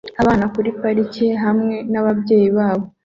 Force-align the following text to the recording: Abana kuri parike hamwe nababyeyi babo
Abana 0.21 0.45
kuri 0.53 0.69
parike 0.79 1.27
hamwe 1.43 1.75
nababyeyi 1.91 2.49
babo 2.57 2.85